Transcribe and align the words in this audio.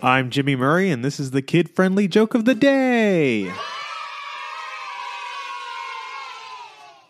I'm 0.00 0.30
Jimmy 0.30 0.54
Murray, 0.54 0.92
and 0.92 1.04
this 1.04 1.18
is 1.18 1.32
the 1.32 1.42
kid 1.42 1.68
friendly 1.68 2.06
joke 2.06 2.34
of 2.34 2.44
the 2.44 2.54
day. 2.54 3.52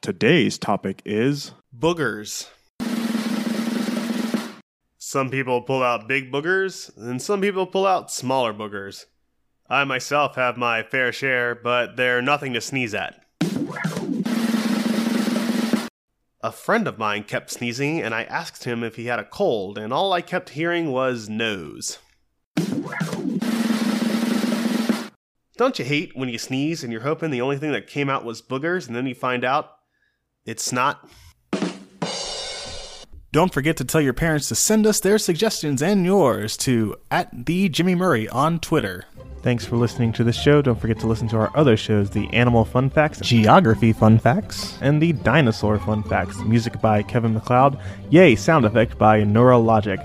Today's 0.00 0.56
topic 0.56 1.02
is 1.04 1.52
Boogers. 1.78 2.48
Some 4.96 5.28
people 5.28 5.60
pull 5.60 5.82
out 5.82 6.08
big 6.08 6.32
boogers, 6.32 6.96
and 6.96 7.20
some 7.20 7.42
people 7.42 7.66
pull 7.66 7.86
out 7.86 8.10
smaller 8.10 8.54
boogers. 8.54 9.04
I 9.68 9.84
myself 9.84 10.36
have 10.36 10.56
my 10.56 10.82
fair 10.82 11.12
share, 11.12 11.54
but 11.54 11.98
they're 11.98 12.22
nothing 12.22 12.54
to 12.54 12.62
sneeze 12.62 12.94
at. 12.94 13.22
A 16.42 16.50
friend 16.50 16.88
of 16.88 16.96
mine 16.96 17.24
kept 17.24 17.50
sneezing, 17.50 18.00
and 18.00 18.14
I 18.14 18.22
asked 18.22 18.64
him 18.64 18.82
if 18.82 18.96
he 18.96 19.04
had 19.04 19.18
a 19.18 19.24
cold, 19.26 19.76
and 19.76 19.92
all 19.92 20.14
I 20.14 20.22
kept 20.22 20.50
hearing 20.50 20.90
was 20.90 21.28
nose. 21.28 21.98
Don't 25.56 25.78
you 25.78 25.84
hate 25.84 26.16
when 26.16 26.30
you 26.30 26.38
sneeze 26.38 26.82
and 26.82 26.90
you're 26.90 27.02
hoping 27.02 27.30
the 27.30 27.42
only 27.42 27.58
thing 27.58 27.72
that 27.72 27.86
came 27.86 28.08
out 28.08 28.24
was 28.24 28.40
boogers, 28.40 28.86
and 28.86 28.96
then 28.96 29.06
you 29.06 29.14
find 29.14 29.44
out 29.44 29.72
it's 30.46 30.72
not? 30.72 31.06
Don't 33.32 33.52
forget 33.54 33.76
to 33.76 33.84
tell 33.84 34.00
your 34.00 34.12
parents 34.12 34.48
to 34.48 34.54
send 34.54 34.86
us 34.86 34.98
their 35.00 35.18
suggestions 35.18 35.82
and 35.82 36.04
yours 36.04 36.56
to 36.56 36.96
at 37.10 37.46
the 37.46 37.68
Jimmy 37.68 37.94
Murray 37.94 38.28
on 38.28 38.58
Twitter. 38.58 39.04
Thanks 39.42 39.64
for 39.64 39.76
listening 39.76 40.12
to 40.14 40.24
the 40.24 40.32
show. 40.32 40.60
Don't 40.60 40.80
forget 40.80 40.98
to 41.00 41.06
listen 41.06 41.28
to 41.28 41.36
our 41.36 41.56
other 41.56 41.76
shows 41.76 42.10
the 42.10 42.28
Animal 42.34 42.64
Fun 42.64 42.90
Facts, 42.90 43.20
Geography 43.20 43.92
Fun 43.92 44.18
Facts, 44.18 44.76
and 44.80 45.00
the 45.00 45.12
Dinosaur 45.12 45.78
Fun 45.78 46.02
Facts. 46.02 46.38
Music 46.40 46.80
by 46.80 47.02
Kevin 47.02 47.34
MacLeod. 47.34 47.78
Yay, 48.10 48.34
sound 48.34 48.64
effect 48.64 48.98
by 48.98 49.22
Neurologic. 49.22 50.04